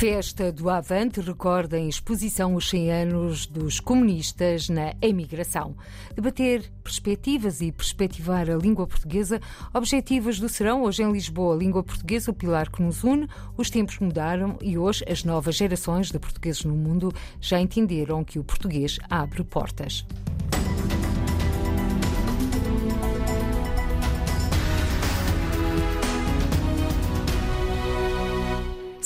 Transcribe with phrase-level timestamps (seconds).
[0.00, 5.76] Festa do Avante recorda em exposição os 100 anos dos comunistas na emigração.
[6.14, 9.38] Debater perspectivas e perspectivar a língua portuguesa,
[9.74, 13.28] objetivos do serão hoje em Lisboa, a língua portuguesa, o pilar que nos une.
[13.58, 18.38] Os tempos mudaram e hoje as novas gerações de portugueses no mundo já entenderam que
[18.38, 20.06] o português abre portas.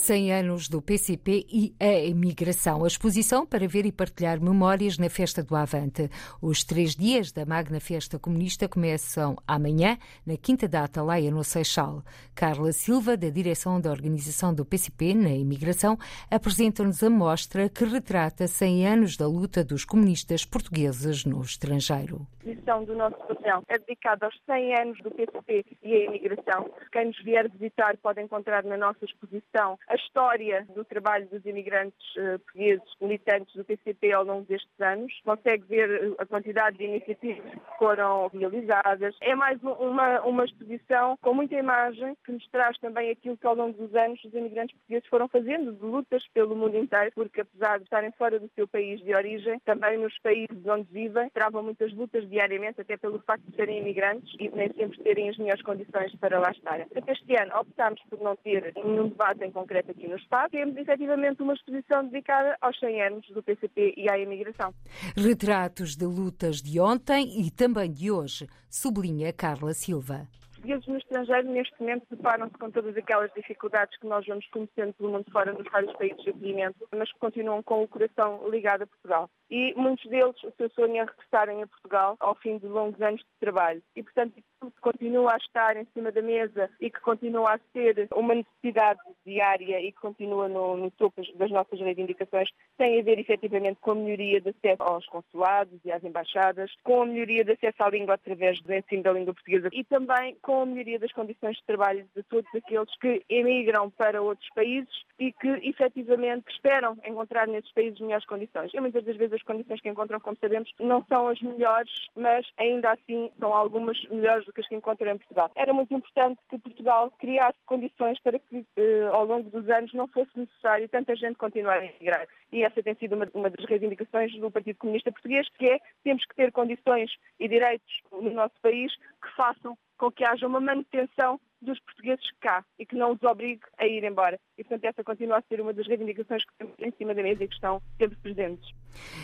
[0.05, 2.85] 100 anos do PCP e a imigração.
[2.85, 6.11] A exposição para ver e partilhar memórias na Festa do Avante.
[6.43, 12.03] Os três dias da Magna Festa Comunista começam amanhã, na quinta data, Leia no Seixal.
[12.35, 15.99] Carla Silva, da direção da organização do PCP na imigração,
[16.31, 22.27] apresenta-nos a mostra que retrata 100 anos da luta dos comunistas portugueses no estrangeiro.
[22.67, 26.71] A do nosso pavilhão é dedicada aos 100 anos do PCP e a imigração.
[26.91, 32.17] Quem nos vier visitar pode encontrar na nossa exposição a história do trabalho dos imigrantes
[32.17, 35.13] uh, portugueses militantes do PCP ao longo destes anos.
[35.25, 39.15] Consegue ver eh, a quantidade de iniciativas que foram realizadas.
[39.21, 43.55] É mais uma, uma exposição com muita imagem que nos traz também aquilo que ao
[43.55, 47.79] longo dos anos os imigrantes portugueses foram fazendo, de lutas pelo mundo inteiro, porque apesar
[47.79, 51.93] de estarem fora do seu país de origem, também nos países onde vivem, travam muitas
[51.93, 56.15] lutas diariamente, até pelo facto de serem imigrantes e nem sempre terem as melhores condições
[56.17, 56.87] para lá estarem.
[57.07, 61.43] Este ano optámos por não ter nenhum debate em concreto aqui no Estado, temos efetivamente
[61.43, 64.73] uma exposição dedicada aos 100 anos do PCP e à imigração.
[65.17, 70.27] Retratos de lutas de ontem e também de hoje, sublinha Carla Silva
[70.65, 75.11] portugueses no estrangeiro neste momento deparam-se com todas aquelas dificuldades que nós vamos conhecendo pelo
[75.11, 78.87] mundo fora nos vários países de acolhimento, mas que continuam com o coração ligado a
[78.87, 79.31] Portugal.
[79.51, 83.21] E muitos deles, o seu sonho é regressarem a Portugal ao fim de longos anos
[83.21, 83.83] de trabalho.
[83.95, 88.09] E, portanto, que continua a estar em cima da mesa e que continua a ser
[88.15, 92.49] uma necessidade diária e que continua no, no topo das nossas reivindicações,
[92.79, 97.03] tem a ver efetivamente com a melhoria de acesso aos consulados e às embaixadas, com
[97.03, 100.54] a melhoria de acesso à língua através do ensino da língua portuguesa e também com
[100.63, 105.33] a melhoria das condições de trabalho de todos aqueles que emigram para outros países e
[105.33, 108.73] que efetivamente esperam encontrar nesses países melhores condições.
[108.75, 112.47] E muitas das vezes as condições que encontram, como sabemos, não são as melhores, mas
[112.59, 115.51] ainda assim são algumas melhores do que as que encontram em Portugal.
[115.55, 120.09] Era muito importante que Portugal criasse condições para que eh, ao longo dos anos não
[120.09, 122.27] fosse necessário tanta gente continuar a emigrar.
[122.53, 126.25] E essa tem sido uma, uma das reivindicações do Partido Comunista Português, que é temos
[126.25, 131.41] que ter condições e direitos no nosso país que façam com que haja uma manutenção
[131.65, 134.39] dos portugueses cá e que não os obrigue a ir embora.
[134.57, 137.43] E, portanto, essa continua a ser uma das reivindicações que temos em cima da mesa
[137.43, 138.71] e que estão sempre presentes.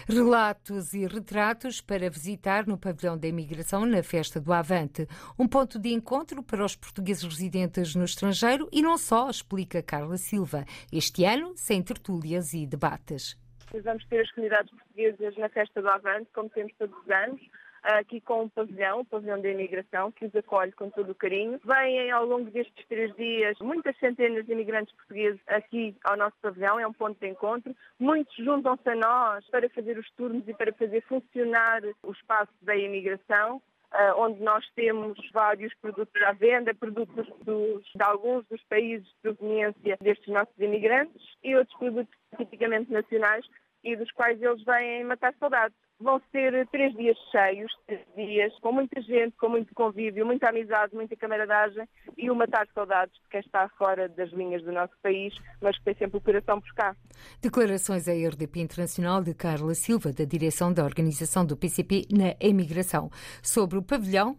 [0.08, 5.06] Relatos e retratos para visitar no pavilhão da imigração na Festa do Avante.
[5.38, 10.16] Um ponto de encontro para os portugueses residentes no estrangeiro e não só, explica Carla
[10.16, 10.64] Silva.
[10.92, 13.38] Este ano, sem tertúlias e debates.
[13.84, 17.40] Vamos ter as comunidades portuguesas na Festa do Avante, como temos todos os anos
[17.82, 21.60] aqui com um pavilhão, o pavilhão da imigração, que os acolhe com todo o carinho.
[21.64, 26.78] Vêm ao longo destes três dias muitas centenas de imigrantes portugueses aqui ao nosso pavilhão,
[26.78, 27.74] é um ponto de encontro.
[27.98, 32.76] Muitos juntam-se a nós para fazer os turnos e para fazer funcionar o espaço da
[32.76, 33.62] imigração.
[33.92, 39.14] Uh, onde nós temos vários produtos à venda, produtos dos, de alguns dos países de
[39.20, 43.44] proveniência destes nossos imigrantes e outros produtos tipicamente nacionais
[43.82, 45.76] e dos quais eles vêm matar saudades.
[46.00, 50.94] Vão ser três dias cheios, três dias com muita gente, com muito convívio, muita amizade,
[50.94, 54.94] muita camaradagem e uma tarde de saudades de quem está fora das linhas do nosso
[55.02, 56.96] país, mas que tem sempre o coração por cá.
[57.42, 63.10] Declarações à RDP Internacional de Carla Silva, da direção da organização do PCP na emigração,
[63.42, 64.38] sobre o pavilhão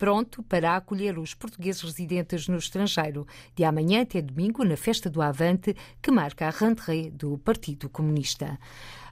[0.00, 5.20] pronto para acolher os portugueses residentes no estrangeiro, de amanhã até domingo, na Festa do
[5.20, 8.58] Avante, que marca a rentrée do Partido Comunista.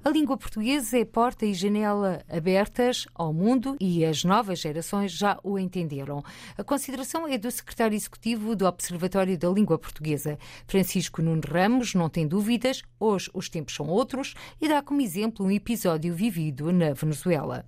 [0.02, 5.38] A língua portuguesa é porta e janela abertas ao mundo e as novas gerações já
[5.44, 6.24] o entenderam.
[6.56, 10.38] A consideração é do secretário executivo do Observatório da Língua Portuguesa.
[10.66, 15.44] Francisco Nuno Ramos não tem dúvidas, hoje os tempos são outros e dá como exemplo
[15.44, 17.66] um episódio vivido na Venezuela.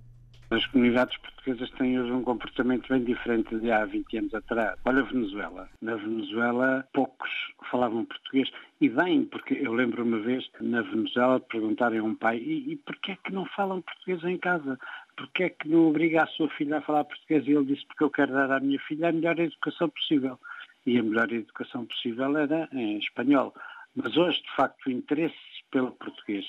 [0.51, 4.77] As comunidades portuguesas têm hoje um comportamento bem diferente de há 20 anos atrás.
[4.83, 5.69] Olha a Venezuela.
[5.81, 7.29] Na Venezuela, poucos
[7.71, 8.51] falavam português.
[8.81, 12.75] E bem, porque eu lembro uma vez na Venezuela perguntarem a um pai e, e
[12.75, 14.77] porquê é que não falam português em casa?
[15.15, 17.47] Porquê é que não obriga a sua filha a falar português?
[17.47, 20.37] E ele disse porque eu quero dar à minha filha a melhor educação possível.
[20.85, 23.55] E a melhor educação possível era em espanhol.
[23.95, 25.33] Mas hoje, de facto, o interesse
[25.71, 26.45] pelo português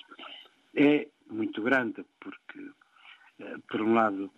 [0.74, 2.72] é muito grande, porque
[3.68, 4.30] por um lado,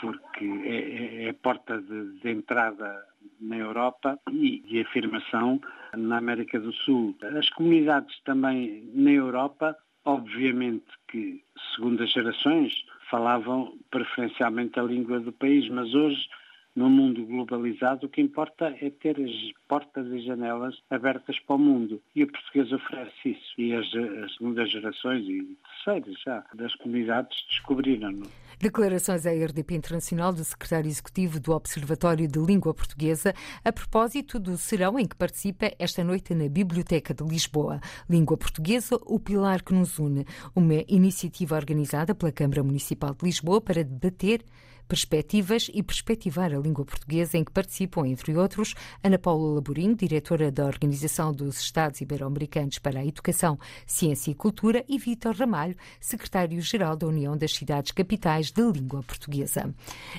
[0.00, 3.04] porque é, é, é a porta de, de, entrada
[3.40, 5.60] na Europa e de afirmação
[5.96, 7.16] na América do Sul.
[7.36, 11.42] As comunidades também na Europa, obviamente que,
[11.74, 12.72] segundo as gerações,
[13.10, 16.28] falavam preferencialmente a língua do país, mas hoje
[16.76, 19.32] no mundo globalizado, o que importa é ter as
[19.66, 22.02] portas e janelas abertas para o mundo.
[22.14, 23.54] E o português oferece isso.
[23.58, 23.86] E as,
[24.22, 28.26] as segundas gerações e terceiras já das comunidades descobriram-no.
[28.60, 33.34] Declarações à RDP Internacional do secretário executivo do Observatório de Língua Portuguesa
[33.64, 37.80] a propósito do serão em que participa esta noite na Biblioteca de Lisboa.
[38.08, 40.26] Língua Portuguesa, o pilar que nos une.
[40.54, 44.42] Uma iniciativa organizada pela Câmara Municipal de Lisboa para debater
[44.86, 50.50] perspectivas e perspectivar a língua portuguesa, em que participam, entre outros, Ana Paula Laborinho, diretora
[50.50, 56.96] da Organização dos Estados Ibero-Americanos para a Educação, Ciência e Cultura, e Vítor Ramalho, secretário-geral
[56.96, 59.74] da União das Cidades Capitais de Língua Portuguesa.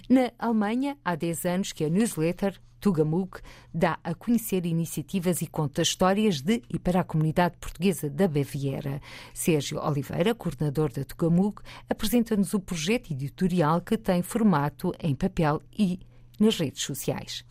[0.09, 3.39] Na Alemanha, há 10 anos que a newsletter Tugamuk
[3.74, 9.01] dá a conhecer iniciativas e conta histórias de e para a comunidade portuguesa da Baviera.
[9.33, 16.00] Sérgio Oliveira, coordenador da Tugamuk, apresenta-nos o projeto editorial que tem formato em papel e
[16.39, 17.45] nas redes sociais.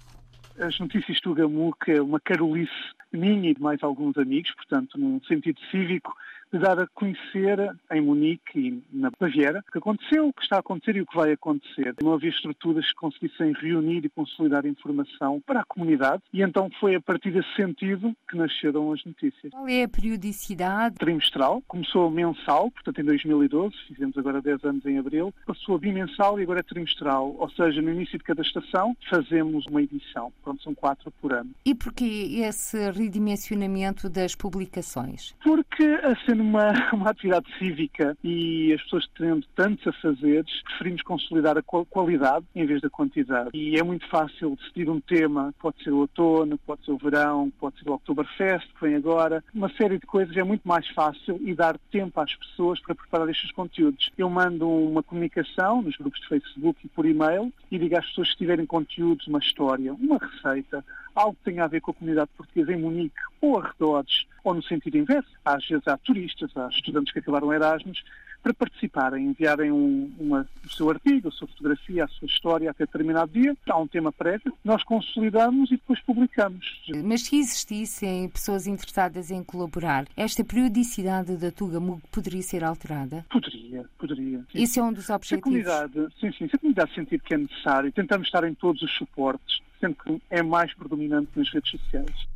[0.59, 2.73] As notícias Tugamuk é uma carolice
[3.13, 6.13] minha e de mais alguns amigos, portanto, num sentido cívico,
[6.53, 7.59] de dar a conhecer
[7.91, 11.07] em Munique e na Baviera o que aconteceu, o que está a acontecer e o
[11.07, 11.95] que vai acontecer.
[12.03, 16.95] Não havia estruturas que conseguissem reunir e consolidar informação para a comunidade e então foi
[16.95, 19.53] a partir desse sentido que nasceram as notícias.
[19.53, 20.97] Qual é a periodicidade?
[20.97, 26.39] Trimestral, começou mensal, portanto em 2012, fizemos agora 10 anos em abril, passou a bimensal
[26.39, 30.63] e agora é trimestral, ou seja, no início de cada estação fazemos uma edição, pronto,
[30.63, 31.51] são quatro por ano.
[31.65, 35.35] E porquê esse redimensionamento das publicações?
[35.43, 41.03] Porque a sendo uma, uma atividade cívica e as pessoas tendo tantos a fazer, preferimos
[41.03, 43.51] consolidar a qualidade em vez da quantidade.
[43.55, 47.51] E é muito fácil decidir um tema, pode ser o outono, pode ser o verão,
[47.59, 51.41] pode ser o Oktoberfest, que vem agora, uma série de coisas é muito mais fácil
[51.43, 54.11] e dar tempo às pessoas para preparar estes conteúdos.
[54.19, 58.31] Eu mando uma comunicação nos grupos de Facebook e por e-mail e digo às pessoas
[58.33, 60.85] que tiverem conteúdos, uma história, uma receita,
[61.17, 64.63] algo que tenha a ver com a comunidade portuguesa em Munique ou arredores, ou no
[64.63, 65.31] sentido inverso.
[65.45, 68.05] Às vezes há turistas, há estudantes que acabaram Erasmus,
[68.47, 72.87] para participarem, enviarem um, uma, o seu artigo, a sua fotografia, a sua história até
[72.87, 73.57] determinado dia.
[73.69, 76.81] Há um tema prévio, nós consolidamos e depois publicamos.
[77.03, 83.27] Mas se existissem pessoas interessadas em colaborar, esta periodicidade da Tugamug poderia ser alterada?
[83.29, 84.39] Poderia, poderia.
[84.53, 84.63] Sim.
[84.63, 85.65] Isso é um dos objetivos?
[85.65, 88.55] Se a comunidade, sim, sim, se a comunidade sentir que é necessário, tentamos estar em
[88.55, 92.29] todos os suportes, sendo que é mais predominante nas redes sociais.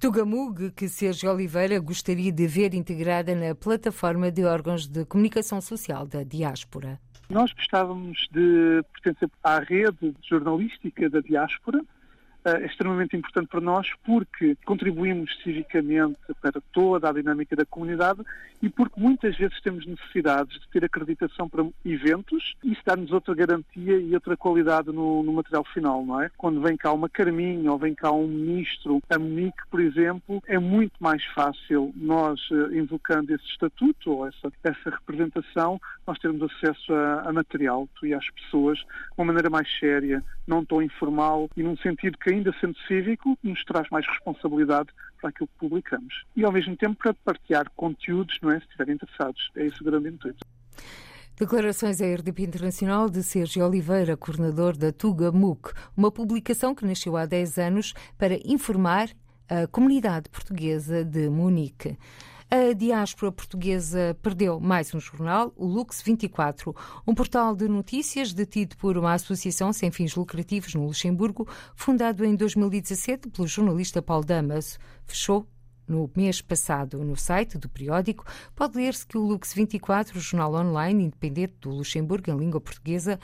[0.00, 6.06] Tugamug, que Sérgio Oliveira gostaria de ver integrada na plataforma de órgãos de comunicação social
[6.06, 6.98] da diáspora.
[7.30, 11.82] Nós gostávamos de pertencer à rede jornalística da diáspora,
[12.44, 18.20] é extremamente importante para nós porque contribuímos civicamente para toda a dinâmica da comunidade
[18.60, 23.34] e porque muitas vezes temos necessidades de ter acreditação para eventos e isso dá-nos outra
[23.34, 26.30] garantia e outra qualidade no, no, material final, não é?
[26.36, 30.58] Quando vem cá uma Carminho ou vem cá um ministro, a Monique, por exemplo, é
[30.58, 36.94] muito mais fácil nós, eh, invocando esse estatuto ou essa, essa representação, nós termos acesso
[36.94, 38.84] a, a material e às pessoas de
[39.16, 43.62] uma maneira mais séria, não tão informal e num sentido que ainda sendo cívico, nos
[43.64, 44.88] traz mais responsabilidade
[45.20, 46.24] para aquilo que publicamos.
[46.36, 48.58] E, ao mesmo tempo, para partilhar conteúdos, não é?
[48.58, 49.50] Se estiverem interessados.
[49.56, 50.44] É esse o grande intuito.
[51.38, 57.16] Declarações à RDP Internacional de Sérgio Oliveira, coordenador da Tuga MUC, uma publicação que nasceu
[57.16, 59.08] há 10 anos para informar
[59.48, 61.96] a comunidade portuguesa de Munique.
[62.54, 68.76] A diáspora portuguesa perdeu mais um jornal, o Lux 24, um portal de notícias detido
[68.76, 74.78] por uma associação sem fins lucrativos no Luxemburgo, fundado em 2017 pelo jornalista Paulo Damas.
[75.06, 75.48] Fechou
[75.88, 80.52] no mês passado, no site do periódico, pode ler-se que o Lux 24, o jornal
[80.52, 83.18] online independente do Luxemburgo em língua portuguesa,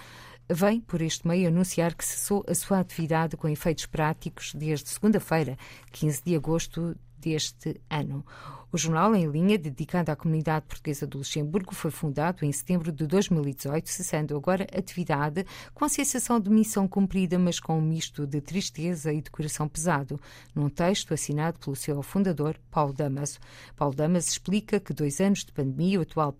[0.51, 5.59] vem por este meio anunciar que cessou a sua atividade com efeitos práticos desde segunda-feira,
[5.93, 8.25] 15 de agosto deste ano.
[8.71, 13.07] O jornal em linha, dedicado à comunidade portuguesa do Luxemburgo, foi fundado em setembro de
[13.07, 18.43] 2018, cessando agora atividade com a sensação de missão cumprida, mas com um misto de
[18.43, 20.21] tristeza e de coração pesado,
[20.55, 23.39] num texto assinado pelo seu fundador, Paulo Damaso.
[23.75, 26.35] Paulo Damaso explica que dois anos de pandemia, o atual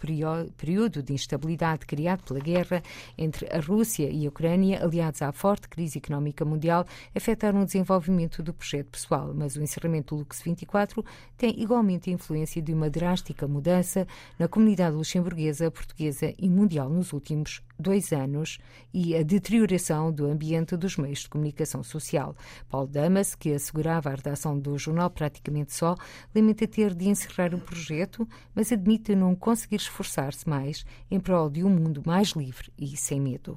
[0.55, 2.83] período de instabilidade criado pela guerra
[3.17, 6.85] entre a Rússia e a Ucrânia, aliados à forte crise económica mundial,
[7.17, 11.05] afetaram o desenvolvimento do projeto pessoal, mas o encerramento do Lux 24 2024
[11.37, 14.07] tem igualmente a influência de uma drástica mudança
[14.39, 18.59] na comunidade luxemburguesa, portuguesa e mundial nos últimos dois anos
[18.93, 22.37] e a deterioração do ambiente dos meios de comunicação social.
[22.69, 25.95] Paulo Damas, que assegurava a redação do jornal praticamente só,
[26.35, 31.65] lamenta ter de encerrar o projeto, mas admite não conseguir esforçar-se mais em prol de
[31.65, 33.57] um mundo mais livre e sem medo.